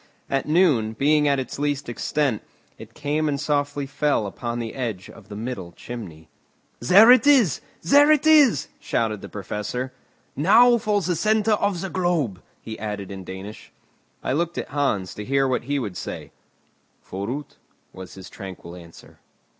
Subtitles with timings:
[0.31, 2.41] At noon, being at its least extent,
[2.79, 6.27] it came and softly fell upon the edge of the middle chimney.
[6.79, 7.61] "There it is!
[7.83, 9.93] there it is!" shouted the Professor.
[10.35, 13.71] "Now for the centre of the globe!" he added in Danish.
[14.23, 16.31] I looked at Hans, to hear what he would say.
[17.07, 17.57] "Forüt!"
[17.93, 19.19] was his tranquil answer.